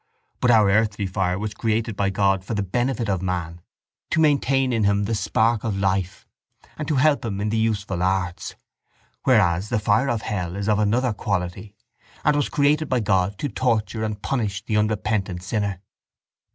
But 0.39 0.49
our 0.49 0.71
earthly 0.71 1.05
fire 1.05 1.37
was 1.37 1.53
created 1.53 1.95
by 1.95 2.09
God 2.09 2.43
for 2.43 2.55
the 2.55 2.63
benefit 2.63 3.07
of 3.07 3.21
man, 3.21 3.61
to 4.09 4.19
maintain 4.19 4.73
in 4.73 4.83
him 4.83 5.03
the 5.03 5.13
spark 5.13 5.63
of 5.63 5.77
life 5.77 6.25
and 6.75 6.87
to 6.87 6.95
help 6.95 7.23
him 7.23 7.39
in 7.39 7.49
the 7.49 7.57
useful 7.57 8.01
arts 8.01 8.55
whereas 9.25 9.69
the 9.69 9.77
fire 9.77 10.09
of 10.09 10.23
hell 10.23 10.55
is 10.55 10.67
of 10.67 10.79
another 10.79 11.13
quality 11.13 11.75
and 12.25 12.35
was 12.35 12.49
created 12.49 12.89
by 12.89 12.99
God 12.99 13.37
to 13.37 13.47
torture 13.47 14.03
and 14.03 14.19
punish 14.23 14.65
the 14.65 14.75
unrepentant 14.75 15.43
sinner. 15.43 15.81